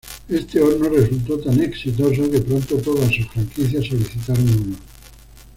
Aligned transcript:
Este 0.27 0.59
horno 0.59 0.89
resultó 0.89 1.37
tan 1.39 1.61
exitoso, 1.61 2.27
que 2.31 2.41
pronto 2.41 2.75
todas 2.77 3.13
sus 3.15 3.27
franquicias 3.27 3.85
solicitaron 3.85 4.49
uno. 4.49 4.75